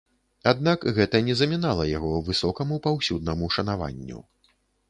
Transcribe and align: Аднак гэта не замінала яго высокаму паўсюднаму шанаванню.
Аднак 0.51 0.85
гэта 0.97 1.21
не 1.27 1.35
замінала 1.43 1.85
яго 1.91 2.13
высокаму 2.31 2.81
паўсюднаму 2.89 3.53
шанаванню. 3.59 4.19